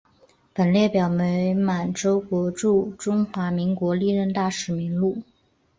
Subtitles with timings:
[0.51, 5.21] 本列表为满洲国驻中华民国历任大使名录。